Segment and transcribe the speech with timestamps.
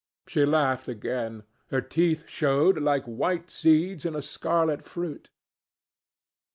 [0.25, 1.43] She laughed again.
[1.69, 5.29] Her teeth showed like white seeds in a scarlet fruit.